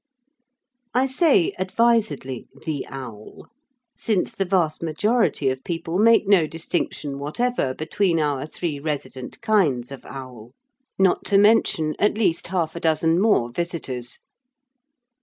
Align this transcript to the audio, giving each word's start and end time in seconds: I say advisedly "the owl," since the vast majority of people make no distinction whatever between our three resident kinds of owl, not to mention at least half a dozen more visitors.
I 0.95 1.05
say 1.05 1.53
advisedly 1.59 2.47
"the 2.65 2.87
owl," 2.89 3.49
since 3.95 4.31
the 4.33 4.45
vast 4.45 4.81
majority 4.81 5.47
of 5.49 5.63
people 5.63 5.99
make 5.99 6.27
no 6.27 6.47
distinction 6.47 7.19
whatever 7.19 7.75
between 7.75 8.19
our 8.19 8.47
three 8.47 8.79
resident 8.79 9.39
kinds 9.43 9.91
of 9.91 10.03
owl, 10.03 10.53
not 10.97 11.23
to 11.25 11.37
mention 11.37 11.95
at 11.99 12.17
least 12.17 12.47
half 12.47 12.75
a 12.75 12.79
dozen 12.79 13.21
more 13.21 13.51
visitors. 13.51 14.21